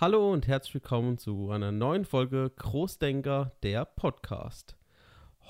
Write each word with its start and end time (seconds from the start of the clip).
Hallo 0.00 0.32
und 0.32 0.48
herzlich 0.48 0.72
willkommen 0.72 1.18
zu 1.18 1.50
einer 1.50 1.72
neuen 1.72 2.06
Folge 2.06 2.50
Großdenker, 2.56 3.52
der 3.62 3.84
Podcast. 3.84 4.74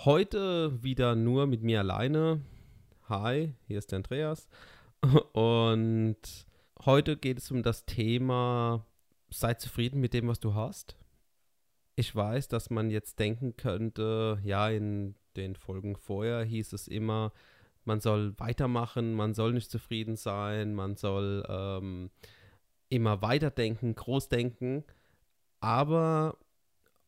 Heute 0.04 0.83
wieder 0.83 1.15
nur 1.15 1.47
mit 1.47 1.63
mir 1.63 1.79
alleine. 1.79 2.41
Hi, 3.09 3.55
hier 3.69 3.79
ist 3.79 3.93
der 3.93 3.99
Andreas. 3.99 4.49
Und 5.35 6.17
heute 6.85 7.17
geht 7.17 7.38
es 7.38 7.53
um 7.53 7.63
das 7.63 7.87
Thema, 7.87 8.85
sei 9.31 9.55
zufrieden 9.55 10.01
mit 10.01 10.15
dem, 10.15 10.27
was 10.27 10.41
du 10.41 10.53
hast. 10.53 10.96
Ich 11.95 12.13
weiß, 12.13 12.49
dass 12.49 12.71
man 12.71 12.91
jetzt 12.91 13.21
denken 13.21 13.56
könnte, 13.56 14.41
ja, 14.42 14.69
in 14.69 15.14
den 15.37 15.55
Folgen 15.55 15.95
vorher 15.95 16.42
hieß 16.42 16.73
es 16.73 16.88
immer, 16.88 17.32
man 17.84 18.01
soll 18.01 18.37
weitermachen, 18.41 19.14
man 19.14 19.32
soll 19.32 19.52
nicht 19.52 19.70
zufrieden 19.70 20.16
sein, 20.16 20.74
man 20.74 20.96
soll 20.96 21.46
ähm, 21.48 22.10
immer 22.90 23.22
weiterdenken, 23.22 23.94
großdenken. 23.94 24.84
Aber 25.60 26.36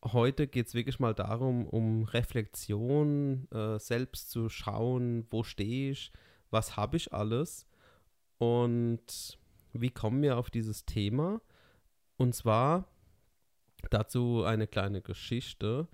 heute 0.03 0.47
geht 0.47 0.67
es 0.67 0.73
wirklich 0.73 0.99
mal 0.99 1.13
darum, 1.13 1.67
um 1.67 2.03
Reflexion, 2.03 3.47
äh, 3.51 3.77
selbst 3.77 4.31
zu 4.31 4.49
schauen, 4.49 5.27
wo 5.29 5.43
stehe 5.43 5.91
ich, 5.91 6.11
was 6.49 6.75
habe 6.75 6.97
ich 6.97 7.13
alles 7.13 7.67
und 8.37 9.37
wie 9.73 9.91
kommen 9.91 10.21
wir 10.21 10.37
auf 10.37 10.49
dieses 10.49 10.85
Thema. 10.85 11.41
Und 12.17 12.33
zwar 12.33 12.87
dazu 13.89 14.43
eine 14.43 14.67
kleine 14.67 15.01
Geschichte. 15.01 15.87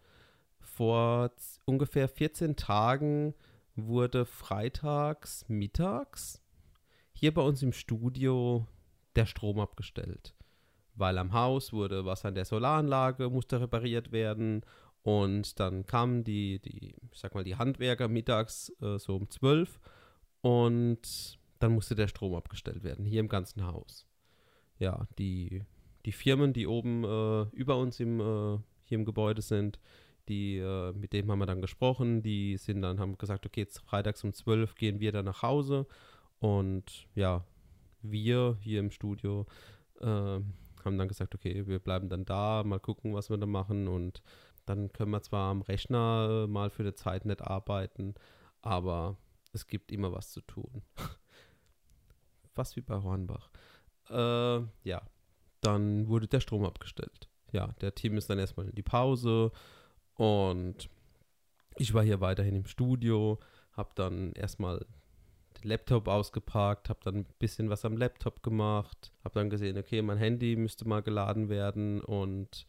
Vor 0.60 1.32
ungefähr 1.66 2.08
14 2.08 2.56
Tagen 2.56 3.34
wurde 3.76 4.26
freitags 4.26 5.46
mittags 5.48 6.42
hier 7.20 7.34
bei 7.34 7.42
uns 7.42 7.62
im 7.64 7.74
Studio 7.74 8.66
der 9.16 9.26
Strom 9.26 9.60
abgestellt. 9.60 10.36
Weil 10.96 11.18
am 11.18 11.34
Haus 11.34 11.72
wurde 11.72 12.06
was 12.06 12.26
an 12.26 12.36
der 12.36 12.46
Solaranlage, 12.46 13.30
musste 13.30 13.62
repariert 13.62 14.12
werden. 14.12 14.62
Und 15.02 15.60
dann 15.60 15.86
kamen 15.86 16.24
die, 16.24 16.60
die, 16.60 16.96
ich 17.12 17.20
sag 17.20 17.34
mal, 17.34 17.44
die 17.44 17.56
Handwerker 17.56 18.08
mittags 18.08 18.70
äh, 18.82 19.00
so 19.00 19.16
um 19.16 19.30
12 19.30 19.80
und 20.42 21.38
dann 21.60 21.74
musste 21.74 21.96
der 21.96 22.08
Strom 22.08 22.36
abgestellt 22.36 22.84
werden, 22.84 23.06
hier 23.06 23.20
im 23.20 23.28
ganzen 23.28 23.66
Haus. 23.66 24.08
Ja, 24.78 25.08
die, 25.18 25.64
die 26.06 26.12
Firmen, 26.12 26.54
die 26.54 26.68
oben 26.68 27.04
äh, 27.04 27.44
über 27.56 27.78
uns 27.78 28.00
im, 28.00 28.20
äh, 28.20 28.60
hier 28.84 28.98
im 28.98 29.06
Gebäude 29.06 29.42
sind, 29.42 29.80
die, 30.30 30.58
äh, 30.58 30.94
mit 30.94 31.12
denen 31.12 31.30
haben 31.30 31.40
wir 31.40 31.46
dann 31.46 31.62
gesprochen, 31.62 32.22
die 32.22 32.58
sind 32.58 32.82
dann, 32.82 33.00
haben 33.00 33.18
gesagt, 33.18 33.46
okay, 33.46 33.62
jetzt 33.62 33.80
freitags 33.80 34.24
um 34.24 34.34
12 34.34 34.76
gehen 34.76 35.00
wir 35.00 35.12
dann 35.12 35.26
nach 35.26 35.42
Hause 35.42 35.88
und 36.40 37.08
ja, 37.16 37.44
wir 38.02 38.58
hier 38.62 38.80
im 38.80 38.92
Studio 38.92 39.46
äh, 40.00 40.06
haben 40.06 40.98
dann 40.98 41.08
gesagt, 41.08 41.36
okay, 41.36 41.68
wir 41.68 41.80
bleiben 41.80 42.10
dann 42.10 42.26
da, 42.26 42.64
mal 42.64 42.80
gucken, 42.80 43.14
was 43.14 43.30
wir 43.30 43.38
da 43.38 43.46
machen 43.46 43.88
und 43.88 44.22
dann 44.66 44.92
können 44.94 45.12
wir 45.12 45.22
zwar 45.22 45.52
am 45.52 45.62
Rechner 45.62 46.48
mal 46.48 46.70
für 46.70 46.84
eine 46.84 46.94
Zeit 46.94 47.26
nicht 47.26 47.42
arbeiten, 47.42 48.16
aber 48.62 49.18
es 49.52 49.68
gibt 49.68 49.92
immer 49.92 50.12
was 50.12 50.32
zu 50.32 50.42
tun. 50.42 50.84
Fast 52.54 52.76
wie 52.76 52.82
bei 52.82 53.02
Hornbach. 53.02 53.50
Äh, 54.10 54.62
ja, 54.84 55.02
dann 55.62 56.08
wurde 56.08 56.28
der 56.28 56.40
Strom 56.40 56.66
abgestellt. 56.66 57.30
Ja, 57.52 57.68
der 57.82 57.96
Team 57.96 58.18
ist 58.18 58.30
dann 58.30 58.40
erstmal 58.40 58.68
in 58.68 58.76
die 58.76 58.84
Pause 58.84 59.52
und 60.16 60.90
ich 61.78 61.94
war 61.94 62.04
hier 62.04 62.22
weiterhin 62.22 62.56
im 62.56 62.66
Studio, 62.66 63.40
habe 63.72 63.90
dann 63.96 64.34
erstmal 64.34 64.86
Laptop 65.64 66.08
ausgepackt, 66.08 66.90
habe 66.90 67.00
dann 67.04 67.16
ein 67.18 67.26
bisschen 67.40 67.70
was 67.70 67.86
am 67.86 67.98
Laptop 67.98 68.44
gemacht, 68.44 69.12
habe 69.24 69.34
dann 69.40 69.50
gesehen, 69.50 69.78
okay, 69.78 70.02
mein 70.02 70.18
Handy 70.18 70.56
müsste 70.56 70.88
mal 70.88 71.02
geladen 71.02 71.50
werden 71.50 72.02
und 72.02 72.66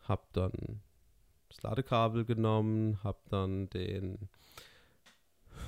habe 0.00 0.22
dann 0.32 0.80
das 1.48 1.62
Ladekabel 1.62 2.24
genommen, 2.24 3.02
habe 3.04 3.20
dann 3.28 3.68
den 3.70 4.28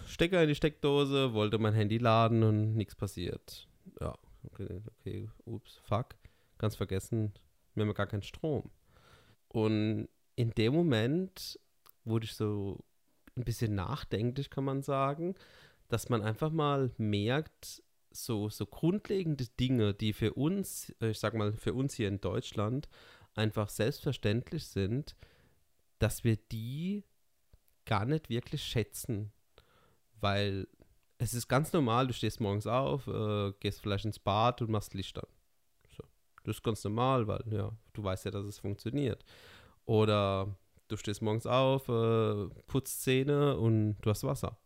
Stecker 0.06 0.42
in 0.42 0.48
die 0.48 0.54
Steckdose, 0.54 1.34
wollte 1.34 1.58
mein 1.58 1.74
Handy 1.74 1.98
laden 1.98 2.42
und 2.42 2.74
nichts 2.74 2.94
passiert. 2.94 3.68
Ja, 4.00 4.16
okay, 4.44 4.82
okay, 4.98 5.28
ups, 5.44 5.80
fuck, 5.84 6.14
ganz 6.58 6.76
vergessen, 6.76 7.32
wir 7.74 7.84
haben 7.84 7.94
gar 7.94 8.06
keinen 8.06 8.22
Strom. 8.22 8.70
Und 9.48 10.08
in 10.36 10.50
dem 10.50 10.74
Moment 10.74 11.58
wurde 12.04 12.24
ich 12.24 12.34
so 12.34 12.78
ein 13.36 13.44
bisschen 13.44 13.74
nachdenklich, 13.74 14.50
kann 14.50 14.64
man 14.64 14.82
sagen, 14.82 15.34
dass 15.88 16.08
man 16.08 16.22
einfach 16.22 16.50
mal 16.50 16.92
merkt, 16.98 17.82
so, 18.10 18.48
so 18.48 18.66
grundlegende 18.66 19.46
Dinge, 19.60 19.92
die 19.94 20.12
für 20.12 20.34
uns, 20.34 20.94
äh, 21.00 21.10
ich 21.10 21.18
sag 21.18 21.34
mal, 21.34 21.52
für 21.54 21.74
uns 21.74 21.94
hier 21.94 22.08
in 22.08 22.20
Deutschland 22.20 22.88
einfach 23.34 23.68
selbstverständlich 23.68 24.66
sind, 24.66 25.16
dass 25.98 26.24
wir 26.24 26.36
die 26.36 27.04
gar 27.84 28.04
nicht 28.04 28.28
wirklich 28.28 28.62
schätzen. 28.62 29.32
Weil 30.20 30.68
es 31.18 31.34
ist 31.34 31.48
ganz 31.48 31.72
normal, 31.72 32.06
du 32.06 32.12
stehst 32.12 32.40
morgens 32.40 32.66
auf, 32.66 33.06
äh, 33.06 33.52
gehst 33.60 33.80
vielleicht 33.80 34.04
ins 34.04 34.18
Bad 34.18 34.62
und 34.62 34.70
machst 34.70 34.94
Licht 34.94 35.18
an. 35.18 35.28
So. 35.96 36.04
Das 36.44 36.56
ist 36.56 36.62
ganz 36.62 36.82
normal, 36.84 37.26
weil 37.26 37.42
ja, 37.50 37.72
du 37.92 38.04
weißt 38.04 38.24
ja, 38.26 38.30
dass 38.30 38.46
es 38.46 38.58
funktioniert. 38.58 39.24
Oder 39.84 40.56
du 40.88 40.96
stehst 40.96 41.20
morgens 41.20 41.46
auf, 41.46 41.88
äh, 41.88 42.48
putzt 42.66 43.02
Zähne 43.02 43.56
und 43.56 43.96
du 44.00 44.10
hast 44.10 44.24
Wasser. 44.24 44.56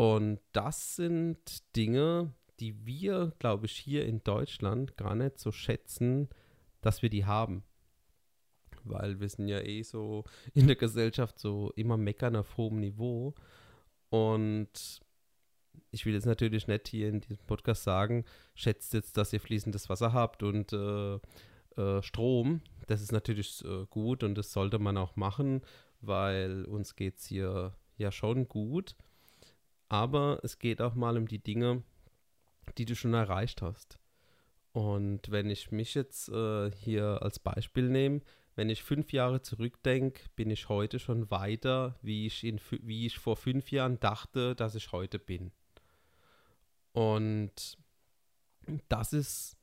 Und 0.00 0.40
das 0.52 0.96
sind 0.96 1.76
Dinge, 1.76 2.32
die 2.58 2.86
wir, 2.86 3.34
glaube 3.38 3.66
ich, 3.66 3.72
hier 3.72 4.06
in 4.06 4.24
Deutschland 4.24 4.96
gar 4.96 5.14
nicht 5.14 5.38
so 5.38 5.52
schätzen, 5.52 6.30
dass 6.80 7.02
wir 7.02 7.10
die 7.10 7.26
haben. 7.26 7.64
Weil 8.82 9.20
wir 9.20 9.28
sind 9.28 9.48
ja 9.48 9.60
eh 9.60 9.82
so 9.82 10.24
in 10.54 10.68
der 10.68 10.76
Gesellschaft 10.76 11.38
so 11.38 11.70
immer 11.76 11.98
meckern 11.98 12.34
auf 12.34 12.56
hohem 12.56 12.80
Niveau. 12.80 13.34
Und 14.08 15.02
ich 15.90 16.06
will 16.06 16.14
jetzt 16.14 16.24
natürlich 16.24 16.66
nicht 16.66 16.88
hier 16.88 17.10
in 17.10 17.20
diesem 17.20 17.44
Podcast 17.44 17.82
sagen, 17.82 18.24
schätzt 18.54 18.94
jetzt, 18.94 19.18
dass 19.18 19.34
ihr 19.34 19.40
fließendes 19.40 19.90
Wasser 19.90 20.14
habt 20.14 20.42
und 20.42 20.72
äh, 20.72 21.16
äh, 21.76 22.02
Strom. 22.02 22.62
Das 22.86 23.02
ist 23.02 23.12
natürlich 23.12 23.62
äh, 23.66 23.84
gut 23.90 24.22
und 24.22 24.34
das 24.36 24.50
sollte 24.50 24.78
man 24.78 24.96
auch 24.96 25.16
machen, 25.16 25.60
weil 26.00 26.64
uns 26.64 26.96
geht 26.96 27.18
es 27.18 27.26
hier 27.26 27.74
ja 27.98 28.10
schon 28.10 28.48
gut 28.48 28.96
aber 29.90 30.40
es 30.42 30.58
geht 30.58 30.80
auch 30.80 30.94
mal 30.94 31.18
um 31.18 31.28
die 31.28 31.42
Dinge, 31.42 31.82
die 32.78 32.86
du 32.86 32.94
schon 32.96 33.12
erreicht 33.12 33.60
hast. 33.60 33.98
Und 34.72 35.30
wenn 35.30 35.50
ich 35.50 35.72
mich 35.72 35.94
jetzt 35.94 36.28
äh, 36.28 36.70
hier 36.70 37.22
als 37.22 37.40
Beispiel 37.40 37.88
nehme, 37.88 38.22
wenn 38.54 38.70
ich 38.70 38.84
fünf 38.84 39.12
Jahre 39.12 39.42
zurückdenke, 39.42 40.22
bin 40.36 40.48
ich 40.48 40.68
heute 40.68 41.00
schon 41.00 41.30
weiter, 41.30 41.98
wie 42.02 42.26
ich, 42.26 42.44
in, 42.44 42.60
wie 42.82 43.06
ich 43.06 43.18
vor 43.18 43.36
fünf 43.36 43.72
Jahren 43.72 43.98
dachte, 43.98 44.54
dass 44.54 44.76
ich 44.76 44.92
heute 44.92 45.18
bin. 45.18 45.50
Und 46.92 47.76
das 48.88 49.12
ist 49.12 49.56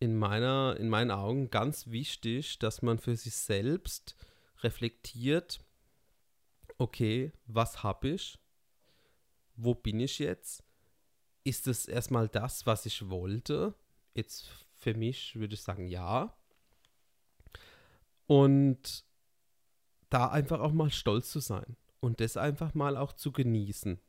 in, 0.00 0.18
meiner, 0.18 0.76
in 0.78 0.90
meinen 0.90 1.10
Augen 1.10 1.48
ganz 1.48 1.86
wichtig, 1.86 2.58
dass 2.58 2.82
man 2.82 2.98
für 2.98 3.16
sich 3.16 3.34
selbst 3.34 4.16
reflektiert, 4.62 5.60
okay, 6.76 7.32
was 7.46 7.82
habe 7.82 8.08
ich? 8.08 8.38
Wo 9.56 9.74
bin 9.74 10.00
ich 10.00 10.18
jetzt? 10.18 10.62
Ist 11.44 11.66
es 11.66 11.86
erstmal 11.86 12.28
das, 12.28 12.66
was 12.66 12.86
ich 12.86 13.08
wollte? 13.08 13.74
Jetzt 14.14 14.48
für 14.76 14.94
mich 14.94 15.36
würde 15.36 15.54
ich 15.54 15.62
sagen, 15.62 15.88
ja. 15.88 16.34
Und 18.26 19.04
da 20.10 20.28
einfach 20.28 20.60
auch 20.60 20.72
mal 20.72 20.90
stolz 20.90 21.30
zu 21.30 21.40
sein 21.40 21.76
und 22.00 22.20
das 22.20 22.36
einfach 22.36 22.74
mal 22.74 22.96
auch 22.96 23.12
zu 23.12 23.32
genießen. 23.32 24.00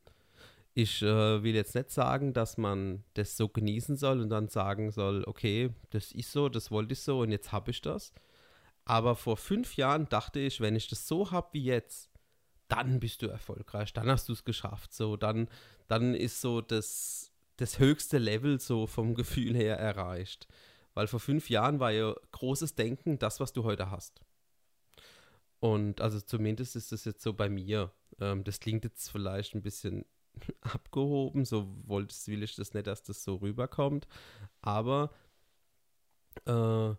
Ich 0.74 1.02
äh, 1.02 1.42
will 1.42 1.54
jetzt 1.54 1.74
nicht 1.74 1.90
sagen, 1.90 2.32
dass 2.32 2.56
man 2.56 3.02
das 3.14 3.36
so 3.36 3.48
genießen 3.48 3.96
soll 3.96 4.20
und 4.20 4.30
dann 4.30 4.48
sagen 4.48 4.92
soll, 4.92 5.24
okay, 5.26 5.70
das 5.90 6.12
ist 6.12 6.30
so, 6.30 6.48
das 6.48 6.70
wollte 6.70 6.92
ich 6.92 7.00
so 7.00 7.20
und 7.20 7.32
jetzt 7.32 7.50
habe 7.50 7.72
ich 7.72 7.80
das. 7.80 8.12
Aber 8.84 9.16
vor 9.16 9.36
fünf 9.36 9.76
Jahren 9.76 10.08
dachte 10.08 10.38
ich, 10.38 10.60
wenn 10.60 10.76
ich 10.76 10.88
das 10.88 11.08
so 11.08 11.30
habe 11.30 11.48
wie 11.52 11.64
jetzt, 11.64 12.07
dann 12.68 13.00
bist 13.00 13.22
du 13.22 13.26
erfolgreich, 13.26 13.92
dann 13.92 14.08
hast 14.08 14.28
du 14.28 14.32
es 14.32 14.44
geschafft. 14.44 14.92
So, 14.92 15.16
dann, 15.16 15.48
dann 15.88 16.14
ist 16.14 16.40
so 16.40 16.60
das, 16.60 17.32
das 17.56 17.78
höchste 17.78 18.18
Level 18.18 18.60
so 18.60 18.86
vom 18.86 19.14
Gefühl 19.16 19.56
her 19.56 19.78
erreicht. 19.78 20.46
Weil 20.94 21.06
vor 21.06 21.20
fünf 21.20 21.48
Jahren 21.50 21.80
war 21.80 21.92
ja 21.92 22.14
großes 22.32 22.74
Denken 22.74 23.18
das, 23.18 23.40
was 23.40 23.52
du 23.52 23.64
heute 23.64 23.90
hast. 23.90 24.20
Und 25.60 26.00
also 26.00 26.20
zumindest 26.20 26.76
ist 26.76 26.92
das 26.92 27.04
jetzt 27.04 27.22
so 27.22 27.32
bei 27.32 27.48
mir. 27.48 27.92
Ähm, 28.20 28.44
das 28.44 28.60
klingt 28.60 28.84
jetzt 28.84 29.10
vielleicht 29.10 29.54
ein 29.54 29.62
bisschen 29.62 30.04
abgehoben, 30.60 31.44
so 31.44 31.68
wolltest, 31.86 32.28
will 32.28 32.42
ich 32.42 32.54
das 32.54 32.74
nicht, 32.74 32.86
dass 32.86 33.02
das 33.02 33.24
so 33.24 33.36
rüberkommt. 33.36 34.06
Aber 34.60 35.10
äh, 36.46 36.94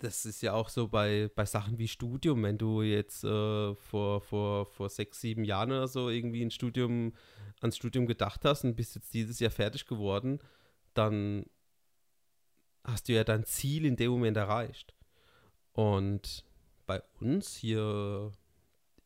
das 0.00 0.24
ist 0.24 0.42
ja 0.42 0.52
auch 0.52 0.68
so 0.68 0.88
bei, 0.88 1.30
bei 1.34 1.44
Sachen 1.44 1.78
wie 1.78 1.88
Studium, 1.88 2.42
wenn 2.42 2.58
du 2.58 2.82
jetzt 2.82 3.24
äh, 3.24 3.74
vor, 3.74 4.20
vor, 4.20 4.66
vor 4.66 4.88
sechs, 4.88 5.20
sieben 5.20 5.44
Jahren 5.44 5.70
oder 5.70 5.88
so 5.88 6.08
irgendwie 6.08 6.42
ein 6.42 6.50
Studium, 6.50 7.12
ans 7.60 7.76
Studium 7.76 8.06
gedacht 8.06 8.44
hast 8.44 8.64
und 8.64 8.76
bist 8.76 8.94
jetzt 8.94 9.14
dieses 9.14 9.40
Jahr 9.40 9.50
fertig 9.50 9.86
geworden, 9.86 10.40
dann 10.94 11.46
hast 12.84 13.08
du 13.08 13.12
ja 13.12 13.24
dein 13.24 13.44
Ziel 13.44 13.84
in 13.84 13.96
dem 13.96 14.10
Moment 14.10 14.36
erreicht. 14.36 14.94
Und 15.72 16.44
bei 16.86 17.02
uns 17.20 17.56
hier 17.56 18.32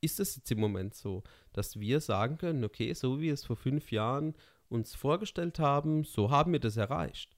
ist 0.00 0.20
es 0.20 0.36
jetzt 0.36 0.50
im 0.50 0.60
Moment 0.60 0.94
so, 0.94 1.22
dass 1.52 1.78
wir 1.78 2.00
sagen 2.00 2.38
können, 2.38 2.64
okay, 2.64 2.92
so 2.94 3.18
wie 3.18 3.24
wir 3.24 3.34
es 3.34 3.44
vor 3.44 3.56
fünf 3.56 3.90
Jahren 3.92 4.34
uns 4.68 4.94
vorgestellt 4.94 5.58
haben, 5.58 6.04
so 6.04 6.30
haben 6.30 6.52
wir 6.52 6.60
das 6.60 6.76
erreicht. 6.76 7.36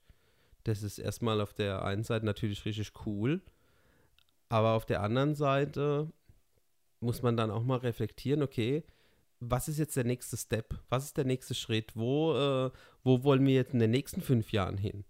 Das 0.65 0.83
ist 0.83 0.99
erstmal 0.99 1.41
auf 1.41 1.53
der 1.53 1.85
einen 1.85 2.05
Seite 2.05 2.27
natürlich 2.27 2.65
richtig 2.65 2.93
cool, 3.07 3.41
aber 4.49 4.73
auf 4.73 4.87
der 4.87 5.03
anderen 5.03 5.35
Seite 5.35 6.11
muss 7.01 7.23
man 7.23 7.37
dann 7.37 7.51
auch 7.51 7.63
mal 7.63 7.79
reflektieren, 7.79 8.43
okay, 8.43 8.83
was 9.41 9.69
ist 9.69 9.79
jetzt 9.79 9.97
der 9.97 10.05
nächste 10.05 10.37
Step? 10.37 10.75
Was 10.89 11.05
ist 11.05 11.17
der 11.17 11.25
nächste 11.25 11.55
Schritt? 11.55 11.93
Wo, 11.95 12.35
äh, 12.35 12.71
wo 13.03 13.23
wollen 13.25 13.47
wir 13.47 13.55
jetzt 13.55 13.75
in 13.75 13.81
den 13.81 13.91
nächsten 13.91 14.21
fünf 14.21 14.53
Jahren 14.53 14.79
hin? 14.79 15.05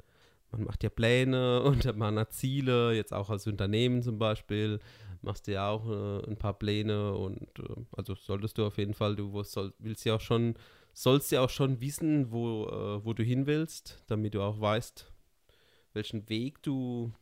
Man 0.50 0.64
macht 0.64 0.82
ja 0.82 0.90
Pläne 0.90 1.62
und 1.64 1.96
man 1.96 2.18
hat 2.18 2.32
Ziele, 2.32 2.92
jetzt 2.94 3.12
auch 3.12 3.30
als 3.30 3.46
Unternehmen 3.46 4.02
zum 4.02 4.18
Beispiel, 4.18 4.80
machst 5.22 5.46
du 5.46 5.52
ja 5.52 5.68
auch 5.68 5.88
äh, 5.88 6.28
ein 6.28 6.36
paar 6.36 6.54
Pläne 6.54 7.14
und 7.14 7.58
äh, 7.58 7.74
also 7.92 8.14
solltest 8.14 8.58
du 8.58 8.66
auf 8.66 8.78
jeden 8.78 8.94
Fall, 8.94 9.16
du 9.16 9.42
soll, 9.42 9.72
willst 9.78 10.04
ja 10.04 10.16
auch 10.16 10.20
schon, 10.20 10.54
sollst 10.92 11.32
ja 11.32 11.40
auch 11.40 11.50
schon 11.50 11.80
wissen, 11.80 12.30
wo, 12.30 12.66
äh, 12.66 13.04
wo 13.04 13.12
du 13.14 13.22
hin 13.22 13.46
willst, 13.46 14.02
damit 14.06 14.34
du 14.34 14.42
auch 14.42 14.60
weißt, 14.60 15.13
welchen 15.94 16.28
Weg 16.28 16.62
du 16.62 17.12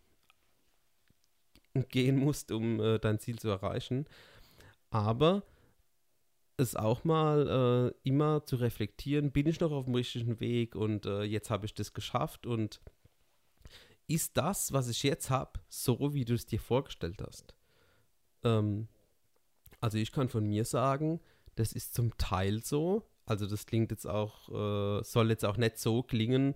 gehen 1.89 2.17
musst, 2.17 2.53
um 2.53 2.81
äh, 2.81 2.99
dein 2.99 3.19
Ziel 3.19 3.39
zu 3.39 3.49
erreichen. 3.49 4.07
Aber 4.91 5.43
es 6.57 6.77
auch 6.77 7.05
mal 7.05 7.93
äh, 7.93 8.09
immer 8.09 8.45
zu 8.45 8.57
reflektieren, 8.57 9.33
bin 9.33 9.47
ich 9.47 9.61
noch 9.61 9.73
auf 9.73 9.87
dem 9.87 9.95
richtigen 9.95 10.39
Weg 10.41 10.75
und 10.75 11.07
äh, 11.07 11.23
jetzt 11.23 11.51
habe 11.51 11.67
ich 11.67 11.75
das 11.75 11.93
geschafft 11.95 12.47
und 12.47 12.81
ist 14.07 14.37
das, 14.37 14.73
was 14.73 14.89
ich 14.89 15.03
jetzt 15.03 15.31
habe, 15.31 15.61
so, 15.69 16.13
wie 16.13 16.25
du 16.25 16.35
es 16.35 16.47
dir 16.47 16.61
vorgestellt 16.61 17.23
hast? 17.23 17.55
Ähm, 18.45 18.89
also 19.81 19.99
ich 19.99 20.13
kann 20.13 20.29
von 20.29 20.47
mir 20.47 20.65
sagen, 20.65 21.21
das 21.55 21.73
ist 21.73 21.95
zum 21.95 22.17
Teil 22.19 22.63
so. 22.63 23.03
Also 23.25 23.47
das 23.47 23.67
klingt 23.67 23.91
jetzt 23.91 24.07
auch, 24.07 24.49
äh, 24.49 25.05
soll 25.05 25.31
jetzt 25.31 25.45
auch 25.45 25.57
nicht 25.57 25.79
so 25.79 26.03
klingen, 26.03 26.55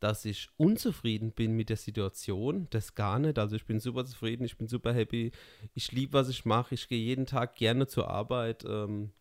dass 0.00 0.24
ich 0.24 0.48
unzufrieden 0.56 1.32
bin 1.32 1.56
mit 1.56 1.70
der 1.70 1.76
Situation. 1.76 2.68
Das 2.70 2.94
gar 2.94 3.18
nicht. 3.18 3.38
Also 3.38 3.56
ich 3.56 3.66
bin 3.66 3.80
super 3.80 4.04
zufrieden, 4.04 4.44
ich 4.44 4.56
bin 4.56 4.68
super 4.68 4.92
happy. 4.92 5.32
Ich 5.74 5.92
liebe, 5.92 6.12
was 6.12 6.28
ich 6.28 6.44
mache. 6.44 6.74
Ich 6.74 6.88
gehe 6.88 7.02
jeden 7.02 7.26
Tag 7.26 7.56
gerne 7.56 7.86
zur 7.86 8.08
Arbeit. 8.08 8.64
Ähm, 8.64 9.12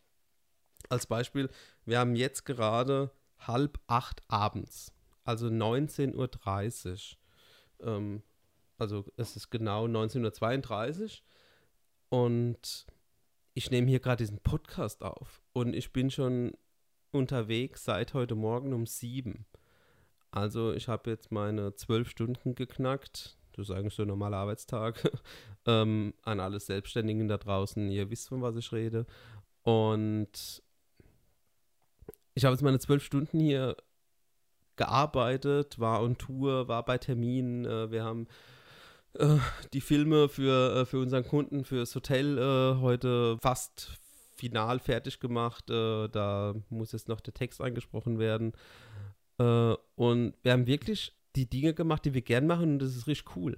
als 0.89 1.05
Beispiel, 1.05 1.49
wir 1.85 1.99
haben 1.99 2.15
jetzt 2.15 2.45
gerade 2.45 3.11
halb 3.39 3.79
acht 3.87 4.23
abends, 4.27 4.93
also 5.23 5.47
19.30 5.47 7.15
Uhr. 7.79 7.87
Ähm, 7.87 8.23
also 8.77 9.05
es 9.17 9.35
ist 9.35 9.49
genau 9.49 9.85
19.32 9.85 11.21
Uhr 12.11 12.19
und 12.19 12.85
ich 13.53 13.71
nehme 13.71 13.87
hier 13.87 13.99
gerade 13.99 14.23
diesen 14.23 14.39
Podcast 14.39 15.01
auf 15.01 15.41
und 15.53 15.73
ich 15.73 15.91
bin 15.91 16.11
schon 16.11 16.53
unterwegs 17.11 17.83
seit 17.83 18.13
heute 18.13 18.35
Morgen 18.35 18.73
um 18.73 18.85
sieben. 18.85 19.45
Also 20.31 20.73
ich 20.73 20.87
habe 20.87 21.09
jetzt 21.09 21.31
meine 21.31 21.75
zwölf 21.75 22.09
Stunden 22.09 22.55
geknackt. 22.55 23.37
Das 23.53 23.69
ist 23.69 23.75
eigentlich 23.75 23.95
so 23.95 24.03
ein 24.03 24.07
normaler 24.07 24.37
Arbeitstag. 24.37 25.11
ähm, 25.65 26.13
an 26.23 26.39
alle 26.39 26.59
Selbstständigen 26.59 27.27
da 27.27 27.37
draußen, 27.37 27.89
ihr 27.89 28.09
wisst, 28.09 28.29
von 28.29 28.41
was 28.41 28.55
ich 28.55 28.71
rede. 28.71 29.05
Und 29.63 30.61
ich 32.35 32.45
habe 32.45 32.53
jetzt 32.53 32.61
meine 32.61 32.79
zwölf 32.79 33.03
Stunden 33.03 33.39
hier 33.39 33.75
gearbeitet, 34.75 35.79
war 35.79 36.03
on 36.03 36.17
Tour, 36.17 36.67
war 36.67 36.85
bei 36.85 36.97
Terminen. 36.97 37.65
Äh, 37.65 37.91
wir 37.91 38.03
haben 38.03 38.27
äh, 39.13 39.37
die 39.73 39.81
Filme 39.81 40.29
für, 40.29 40.81
äh, 40.81 40.85
für 40.85 40.99
unseren 40.99 41.25
Kunden, 41.25 41.65
fürs 41.65 41.95
Hotel 41.95 42.37
äh, 42.37 42.79
heute 42.79 43.37
fast 43.41 43.91
final 44.35 44.79
fertig 44.79 45.19
gemacht. 45.19 45.69
Äh, 45.69 46.07
da 46.09 46.53
muss 46.69 46.91
jetzt 46.91 47.09
noch 47.09 47.19
der 47.19 47.33
Text 47.33 47.59
eingesprochen 47.59 48.19
werden. 48.19 48.53
Äh, 49.39 49.75
und 49.95 50.33
wir 50.43 50.51
haben 50.51 50.67
wirklich 50.67 51.13
die 51.35 51.49
Dinge 51.49 51.73
gemacht, 51.73 52.05
die 52.05 52.13
wir 52.13 52.21
gern 52.21 52.47
machen 52.47 52.73
und 52.73 52.79
das 52.79 52.95
ist 52.95 53.07
richtig 53.07 53.35
cool. 53.35 53.57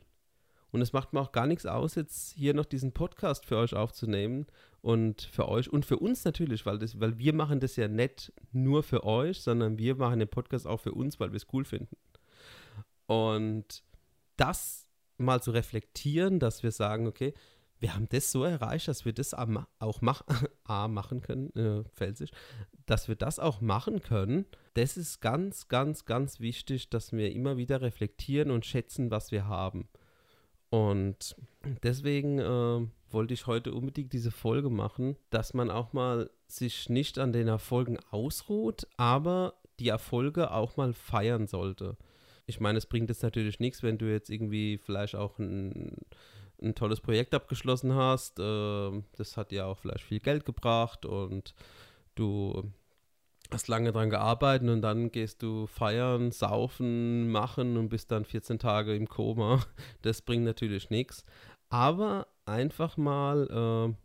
Und 0.72 0.82
es 0.82 0.94
macht 0.94 1.14
mir 1.14 1.22
auch 1.22 1.32
gar 1.32 1.48
nichts 1.48 1.66
aus, 1.66 1.96
jetzt 1.96 2.34
hier 2.34 2.54
noch 2.54 2.66
diesen 2.66 2.92
Podcast 2.92 3.46
für 3.46 3.58
euch 3.58 3.74
aufzunehmen 3.74 4.46
und 4.82 5.24
für 5.32 5.50
euch 5.50 5.72
und 5.72 5.86
für 5.86 5.98
uns 5.98 6.26
natürlich, 6.26 6.66
weil, 6.66 6.78
das, 6.78 7.00
weil 7.00 7.18
wir 7.18 7.34
machen 7.34 7.60
das 7.60 7.76
ja 7.76 7.88
nicht 7.88 8.32
nur 8.52 8.84
für 8.84 9.04
euch, 9.04 9.42
sondern 9.42 9.80
wir 9.80 9.96
machen 9.96 10.20
den 10.20 10.28
Podcast 10.28 10.68
auch 10.68 10.80
für 10.80 10.92
uns, 10.92 11.20
weil 11.20 11.32
wir 11.32 11.38
es 11.38 11.48
cool 11.54 11.66
finden. 11.66 11.98
Und 13.08 13.84
das 14.38 14.88
mal 15.18 15.42
zu 15.42 15.52
reflektieren, 15.52 16.40
dass 16.40 16.62
wir 16.62 16.72
sagen, 16.72 17.08
okay, 17.08 17.34
wir 17.80 17.96
haben 17.96 18.08
das 18.10 18.32
so 18.32 18.44
erreicht, 18.44 18.88
dass 18.88 19.06
wir 19.06 19.14
das 19.14 19.34
auch 19.34 20.02
mach, 20.02 20.24
A, 20.66 20.88
machen 20.88 21.22
können, 21.22 21.56
äh, 21.56 21.84
Felsig, 21.94 22.32
dass 22.86 23.08
wir 23.08 23.16
das 23.16 23.40
auch 23.40 23.62
machen 23.62 24.02
können, 24.02 24.46
das 24.74 24.98
ist 24.98 25.22
ganz, 25.22 25.68
ganz, 25.68 26.06
ganz 26.06 26.40
wichtig, 26.40 26.90
dass 26.90 27.14
wir 27.14 27.32
immer 27.32 27.58
wieder 27.58 27.82
reflektieren 27.82 28.52
und 28.52 28.66
schätzen, 28.66 29.12
was 29.12 29.32
wir 29.32 29.48
haben. 29.48 29.88
Und 30.70 31.36
deswegen 31.84 32.40
äh, 32.40 32.88
wollte 33.10 33.34
ich 33.34 33.48
heute 33.48 33.74
unbedingt 33.74 34.14
diese 34.14 34.32
Folge 34.32 34.70
machen, 34.70 35.18
dass 35.30 35.54
man 35.54 35.72
auch 35.72 35.94
mal 35.94 36.30
sich 36.48 36.90
nicht 36.90 37.18
an 37.18 37.34
den 37.34 37.48
Erfolgen 37.48 37.98
ausruht, 38.12 38.88
aber 38.98 39.56
die 39.80 39.90
Erfolge 39.90 40.52
auch 40.52 40.78
mal 40.78 40.94
feiern 40.94 41.48
sollte. 41.48 41.98
Ich 42.46 42.60
meine, 42.60 42.78
es 42.78 42.86
bringt 42.86 43.10
jetzt 43.10 43.24
natürlich 43.24 43.60
nichts, 43.60 43.84
wenn 43.84 43.98
du 43.98 44.12
jetzt 44.12 44.30
irgendwie 44.30 44.78
vielleicht 44.78 45.16
auch 45.16 45.38
ein 45.40 45.96
ein 46.62 46.76
tolles 46.76 47.02
Projekt 47.02 47.34
abgeschlossen 47.34 47.96
hast. 47.96 48.40
Äh, 48.40 49.04
das 49.18 49.38
hat 49.38 49.52
dir 49.52 49.68
auch 49.68 49.78
vielleicht 49.78 50.04
viel 50.04 50.20
Geld 50.20 50.46
gebracht 50.46 51.06
und 51.06 51.54
du 52.16 52.72
hast 53.52 53.68
lange 53.68 53.92
dran 53.92 54.10
gearbeitet 54.10 54.70
und 54.70 54.82
dann 54.82 55.12
gehst 55.12 55.42
du 55.42 55.68
feiern, 55.68 56.32
saufen, 56.32 57.32
machen 57.32 57.78
und 57.78 57.90
bist 57.90 58.12
dann 58.12 58.26
14 58.26 58.60
Tage 58.60 58.96
im 58.96 59.08
Koma. 59.08 59.64
Das 60.02 60.22
bringt 60.22 60.46
natürlich 60.46 60.90
nichts. 60.90 61.26
Aber 61.70 62.28
einfach 62.46 62.98
mal 62.98 63.90
äh, 63.90 63.96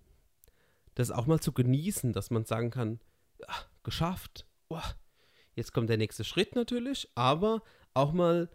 das 0.94 1.10
auch 1.10 1.26
mal 1.26 1.40
zu 1.40 1.52
genießen, 1.52 2.12
dass 2.12 2.30
man 2.30 2.44
sagen 2.44 2.70
kann, 2.70 3.00
ja, 3.40 3.54
geschafft. 3.82 4.46
Oh, 4.68 4.78
jetzt 5.54 5.72
kommt 5.72 5.90
der 5.90 5.98
nächste 5.98 6.24
Schritt 6.24 6.54
natürlich, 6.54 7.10
aber 7.14 7.62
auch 7.94 8.12
mal 8.12 8.48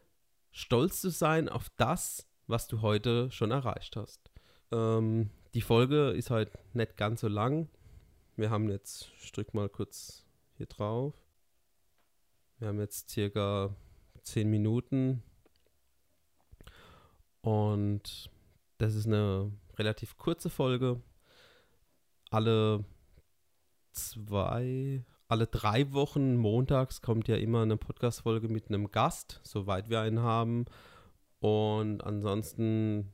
stolz 0.51 1.01
zu 1.01 1.09
sein 1.09 1.49
auf 1.49 1.69
das, 1.77 2.27
was 2.49 2.67
du 2.67 2.81
heute 2.81 3.29
schon 3.31 3.51
erreicht 3.51 3.95
hast. 3.95 4.31
Ähm, 4.71 5.29
die 5.53 5.61
Folge 5.61 6.09
ist 6.09 6.31
halt 6.31 6.51
nicht 6.73 6.97
ganz 6.97 7.21
so 7.21 7.27
lang. 7.27 7.69
Wir 8.35 8.49
haben 8.49 8.69
jetzt, 8.69 9.11
ich 9.21 9.31
drück 9.31 9.53
mal 9.53 9.69
kurz 9.69 10.25
hier 10.57 10.65
drauf. 10.65 11.13
Wir 12.57 12.69
haben 12.69 12.79
jetzt 12.79 13.11
circa 13.11 13.75
10 14.23 14.49
Minuten. 14.49 15.21
Und 17.41 18.29
das 18.79 18.95
ist 18.95 19.05
eine 19.05 19.51
relativ 19.77 20.17
kurze 20.17 20.49
Folge. 20.49 21.01
Alle 22.31 22.83
zwei, 23.91 25.05
alle 25.27 25.45
drei 25.45 25.93
Wochen 25.93 26.35
montags 26.35 27.01
kommt 27.01 27.27
ja 27.27 27.35
immer 27.35 27.61
eine 27.61 27.77
Podcast-Folge 27.77 28.49
mit 28.49 28.69
einem 28.69 28.91
Gast, 28.91 29.39
soweit 29.43 29.89
wir 29.89 30.01
einen 30.01 30.19
haben. 30.19 30.65
Und 31.39 32.03
ansonsten 32.03 33.11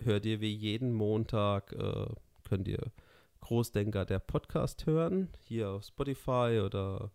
hört 0.00 0.26
ihr 0.26 0.40
wie 0.40 0.54
jeden 0.54 0.92
Montag, 0.92 1.72
äh, 1.72 2.06
könnt 2.44 2.68
ihr 2.68 2.92
Großdenker 3.40 4.04
der 4.04 4.18
Podcast 4.18 4.86
hören, 4.86 5.28
hier 5.40 5.70
auf 5.70 5.84
Spotify 5.84 6.60
oder 6.64 7.10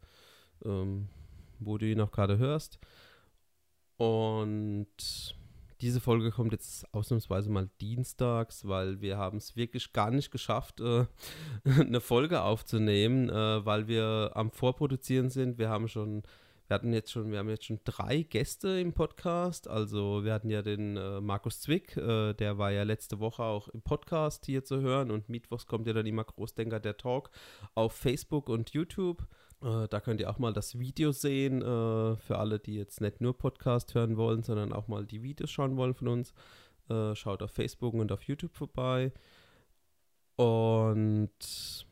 ähm, 0.64 1.10
wo 1.60 1.78
du 1.78 1.86
ihn 1.86 2.02
auch 2.02 2.12
gerade 2.12 2.38
hörst. 2.38 2.80
Und 3.98 5.36
diese 5.82 6.02
Folge 6.02 6.32
kommt 6.32 6.52
jetzt 6.54 6.92
ausnahmsweise 6.94 7.50
mal 7.50 7.70
dienstags, 7.82 8.68
weil 8.68 9.02
wir 9.02 9.18
haben 9.18 9.38
es 9.38 9.56
wirklich 9.56 9.94
gar 9.94 10.12
nicht 10.12 10.32
geschafft, 10.32 10.82
äh, 10.82 11.06
eine 11.80 12.02
Folge 12.02 12.42
aufzunehmen, 12.42 13.30
äh, 13.30 13.66
weil 13.66 13.88
wir 13.88 14.32
am 14.34 14.52
Vorproduzieren 14.52 15.30
sind. 15.30 15.58
Wir 15.58 15.70
haben 15.70 15.88
schon 15.88 16.24
wir 16.68 16.76
hatten 16.76 16.92
jetzt 16.92 17.12
schon, 17.12 17.32
wir 17.32 17.40
haben 17.40 17.50
jetzt 17.50 17.66
schon 17.66 17.80
drei 17.84 18.24
Gäste 18.24 18.80
im 18.80 18.94
Podcast. 18.94 19.70
Also 19.70 20.24
wir 20.24 20.34
hatten 20.34 20.50
ja 20.50 20.62
den 20.62 20.98
äh, 20.98 21.22
Markus 21.22 21.62
Zwick, 21.62 21.96
äh, 21.96 22.34
der 22.34 22.58
war 22.58 22.72
ja 22.72 22.84
letzte 22.84 23.20
Woche 23.20 23.44
auch 23.44 23.70
im 23.70 23.82
Podcast 23.82 24.46
hier 24.46 24.66
zu 24.66 24.82
hören 24.82 25.12
und 25.12 25.30
mittwochs 25.30 25.66
kommt 25.66 25.88
ja 25.88 25.94
dann 25.94 26.06
immer 26.06 26.26
Großdenker 26.26 26.80
der 26.80 26.98
Talk 26.98 27.30
auf 27.74 27.94
Facebook 27.94 28.50
und 28.50 28.72
YouTube. 28.72 29.26
Äh, 29.62 29.88
da 29.88 30.02
könnt 30.02 30.20
ihr 30.20 30.30
auch 30.30 30.40
mal 30.40 30.54
das 30.54 30.78
Video 30.78 31.14
sehen 31.14 31.62
äh, 31.62 32.18
für 32.18 32.38
alle, 32.38 32.60
die 32.60 32.76
jetzt 32.76 33.00
nicht 33.00 33.22
nur 33.22 33.38
Podcast 33.38 33.96
hören 33.96 34.18
wollen, 34.18 34.44
sondern 34.44 34.74
auch 34.74 34.88
mal 34.88 35.06
die 35.06 35.24
Videos 35.24 35.50
schauen 35.50 35.78
wollen 35.78 35.94
von 35.94 36.10
uns. 36.10 36.34
Äh, 36.90 37.16
schaut 37.16 37.42
auf 37.42 37.52
Facebook 37.52 37.94
und 37.94 38.12
auf 38.12 38.24
YouTube 38.24 38.56
vorbei. 38.56 39.14
Und 40.36 41.87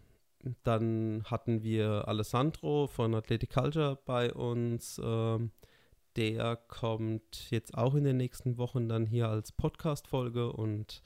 dann 0.64 1.24
hatten 1.26 1.64
wir 1.64 2.08
Alessandro 2.08 2.88
von 2.88 3.16
Athletic 3.16 3.54
Culture 3.54 4.00
bei 4.06 4.34
uns. 4.34 5.00
Ähm, 5.04 5.52
der 6.16 6.56
kommt 6.56 7.52
jetzt 7.52 7.78
auch 7.78 7.96
in 7.96 8.06
den 8.06 8.18
nächsten 8.18 8.58
Wochen 8.58 8.88
dann 8.88 9.06
hier 9.06 9.28
als 9.28 9.52
Podcast-Folge 9.52 10.52
und 10.52 11.02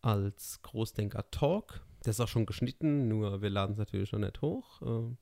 als 0.00 0.60
Großdenker-Talk. 0.62 1.82
Der 2.04 2.10
ist 2.10 2.20
auch 2.20 2.28
schon 2.28 2.46
geschnitten, 2.46 3.08
nur 3.08 3.42
wir 3.42 3.50
laden 3.50 3.72
es 3.72 3.78
natürlich 3.78 4.12
noch 4.12 4.20
nicht 4.20 4.40
hoch. 4.42 4.80
Ähm, 4.82 5.18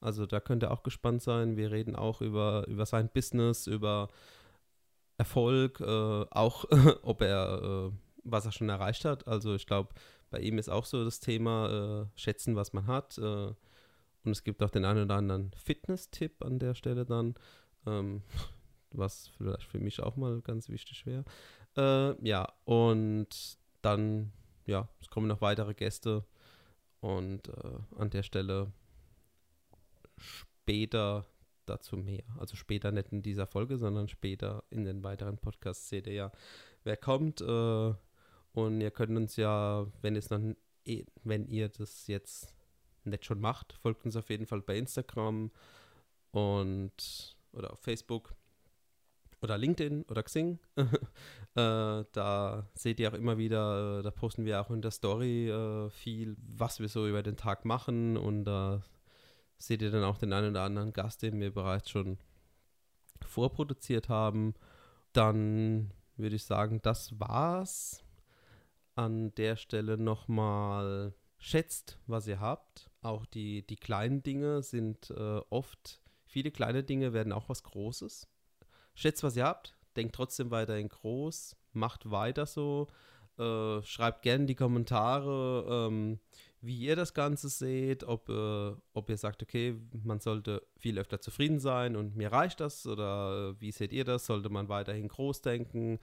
also 0.00 0.26
da 0.26 0.40
könnt 0.40 0.64
ihr 0.64 0.70
auch 0.70 0.82
gespannt 0.82 1.22
sein. 1.22 1.56
Wir 1.56 1.70
reden 1.70 1.94
auch 1.94 2.20
über, 2.20 2.66
über 2.66 2.86
sein 2.86 3.08
Business, 3.08 3.66
über 3.66 4.08
Erfolg, 5.16 5.80
äh, 5.80 5.84
auch 6.30 6.64
ob 7.02 7.22
er, 7.22 7.90
äh, 7.90 7.96
was 8.24 8.44
er 8.44 8.52
schon 8.52 8.68
erreicht 8.68 9.04
hat. 9.04 9.28
Also 9.28 9.54
ich 9.54 9.66
glaube, 9.66 9.94
bei 10.32 10.40
ihm 10.40 10.58
ist 10.58 10.70
auch 10.70 10.86
so 10.86 11.04
das 11.04 11.20
Thema 11.20 12.08
äh, 12.16 12.18
schätzen, 12.18 12.56
was 12.56 12.72
man 12.72 12.86
hat. 12.86 13.18
Äh, 13.18 13.52
und 14.24 14.30
es 14.30 14.42
gibt 14.42 14.62
auch 14.62 14.70
den 14.70 14.84
einen 14.84 15.04
oder 15.04 15.16
anderen 15.16 15.52
Fitness-Tipp 15.52 16.42
an 16.42 16.58
der 16.58 16.74
Stelle 16.74 17.04
dann, 17.04 17.34
ähm, 17.86 18.22
was 18.90 19.28
vielleicht 19.36 19.64
für 19.64 19.78
mich 19.78 20.00
auch 20.00 20.16
mal 20.16 20.40
ganz 20.40 20.68
wichtig 20.68 21.06
wäre. 21.06 21.24
Äh, 21.76 22.26
ja, 22.26 22.50
und 22.64 23.58
dann, 23.82 24.32
ja, 24.66 24.88
es 25.00 25.08
kommen 25.08 25.28
noch 25.28 25.42
weitere 25.42 25.74
Gäste 25.74 26.24
und 27.00 27.48
äh, 27.48 27.78
an 27.98 28.10
der 28.10 28.22
Stelle 28.22 28.72
später 30.16 31.26
dazu 31.66 31.96
mehr. 31.98 32.24
Also 32.38 32.56
später 32.56 32.90
nicht 32.90 33.12
in 33.12 33.22
dieser 33.22 33.46
Folge, 33.46 33.76
sondern 33.76 34.08
später 34.08 34.64
in 34.70 34.84
den 34.84 35.04
weiteren 35.04 35.36
Podcasts 35.36 35.90
seht 35.90 36.06
ihr 36.06 36.14
ja, 36.14 36.32
wer 36.84 36.96
kommt. 36.96 37.42
Äh, 37.42 37.94
und 38.52 38.80
ihr 38.80 38.90
könnt 38.90 39.16
uns 39.16 39.36
ja, 39.36 39.86
wenn 40.00 40.18
dann, 40.28 40.56
eh, 40.84 41.04
wenn 41.24 41.46
ihr 41.46 41.68
das 41.68 42.06
jetzt 42.06 42.54
nicht 43.04 43.24
schon 43.24 43.40
macht, 43.40 43.72
folgt 43.72 44.04
uns 44.04 44.16
auf 44.16 44.30
jeden 44.30 44.46
Fall 44.46 44.62
bei 44.62 44.76
Instagram 44.76 45.50
und 46.30 47.36
oder 47.52 47.72
auf 47.72 47.80
Facebook 47.80 48.34
oder 49.42 49.58
LinkedIn 49.58 50.04
oder 50.04 50.22
Xing. 50.22 50.58
äh, 50.76 50.84
da 51.54 52.68
seht 52.74 53.00
ihr 53.00 53.10
auch 53.10 53.16
immer 53.16 53.38
wieder, 53.38 53.98
äh, 53.98 54.02
da 54.02 54.10
posten 54.10 54.44
wir 54.44 54.60
auch 54.60 54.70
in 54.70 54.82
der 54.82 54.92
Story 54.92 55.50
äh, 55.50 55.90
viel, 55.90 56.36
was 56.38 56.80
wir 56.80 56.88
so 56.88 57.06
über 57.08 57.22
den 57.22 57.36
Tag 57.36 57.64
machen 57.64 58.16
und 58.16 58.44
da 58.44 58.82
seht 59.58 59.82
ihr 59.82 59.90
dann 59.90 60.04
auch 60.04 60.18
den 60.18 60.32
einen 60.32 60.50
oder 60.50 60.62
anderen 60.62 60.92
Gast, 60.92 61.22
den 61.22 61.40
wir 61.40 61.52
bereits 61.52 61.90
schon 61.90 62.18
vorproduziert 63.26 64.08
haben. 64.08 64.54
Dann 65.12 65.92
würde 66.16 66.36
ich 66.36 66.44
sagen, 66.44 66.80
das 66.82 67.18
war's. 67.18 68.04
An 68.94 69.34
der 69.36 69.56
Stelle 69.56 69.96
nochmal 69.98 71.14
schätzt, 71.38 71.98
was 72.06 72.26
ihr 72.26 72.40
habt. 72.40 72.90
Auch 73.00 73.26
die, 73.26 73.66
die 73.66 73.76
kleinen 73.76 74.22
Dinge 74.22 74.62
sind 74.62 75.10
äh, 75.10 75.40
oft, 75.50 76.00
viele 76.24 76.50
kleine 76.50 76.84
Dinge 76.84 77.12
werden 77.12 77.32
auch 77.32 77.48
was 77.48 77.62
Großes. 77.62 78.28
Schätzt, 78.94 79.22
was 79.22 79.36
ihr 79.36 79.44
habt, 79.44 79.76
denkt 79.96 80.14
trotzdem 80.14 80.50
weiterhin 80.50 80.88
groß, 80.88 81.56
macht 81.72 82.10
weiter 82.10 82.46
so, 82.46 82.88
äh, 83.38 83.82
schreibt 83.82 84.22
gerne 84.22 84.42
in 84.42 84.46
die 84.46 84.54
Kommentare, 84.54 85.88
ähm, 85.88 86.20
wie 86.60 86.78
ihr 86.78 86.94
das 86.94 87.12
Ganze 87.12 87.48
seht, 87.48 88.04
ob, 88.04 88.28
äh, 88.28 88.72
ob 88.92 89.10
ihr 89.10 89.16
sagt, 89.16 89.42
okay, 89.42 89.76
man 90.04 90.20
sollte 90.20 90.62
viel 90.76 90.98
öfter 90.98 91.20
zufrieden 91.20 91.58
sein 91.58 91.96
und 91.96 92.14
mir 92.14 92.30
reicht 92.30 92.60
das 92.60 92.86
oder 92.86 93.50
äh, 93.50 93.60
wie 93.60 93.72
seht 93.72 93.92
ihr 93.92 94.04
das? 94.04 94.26
Sollte 94.26 94.48
man 94.48 94.68
weiterhin 94.68 95.08
groß 95.08 95.42
denken? 95.42 95.98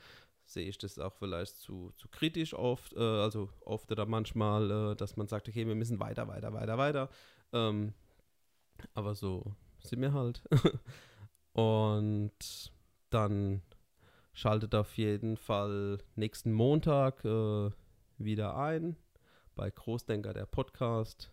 Sehe 0.49 0.67
ich 0.67 0.79
das 0.79 0.97
auch 0.97 1.13
vielleicht 1.13 1.57
zu, 1.57 1.91
zu 1.95 2.07
kritisch 2.07 2.55
oft, 2.55 2.93
äh, 2.93 2.99
also 2.99 3.49
oft 3.61 3.91
oder 3.91 4.07
manchmal, 4.07 4.71
äh, 4.71 4.95
dass 4.95 5.15
man 5.15 5.27
sagt, 5.27 5.47
okay, 5.47 5.67
wir 5.67 5.75
müssen 5.75 5.99
weiter, 5.99 6.27
weiter, 6.27 6.53
weiter, 6.53 6.77
weiter. 6.79 7.09
Ähm, 7.53 7.93
aber 8.95 9.13
so 9.13 9.53
sind 9.83 10.01
wir 10.01 10.11
halt. 10.11 10.41
und 11.53 12.71
dann 13.11 13.61
schaltet 14.33 14.73
auf 14.73 14.97
jeden 14.97 15.37
Fall 15.37 15.99
nächsten 16.15 16.51
Montag 16.51 17.23
äh, 17.25 17.69
wieder 18.17 18.57
ein 18.57 18.95
bei 19.53 19.69
Großdenker 19.69 20.33
der 20.33 20.47
Podcast. 20.47 21.29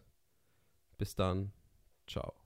Bis 0.99 1.15
dann. 1.15 1.53
Ciao. 2.07 2.46